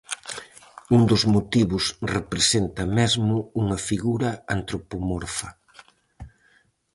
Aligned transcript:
Un 0.95 1.01
dos 1.09 1.23
motivos 1.35 1.83
representa 2.15 2.83
mesmo 2.97 3.35
unha 3.61 3.77
figura 3.87 4.29
antropomorfa. 4.55 5.49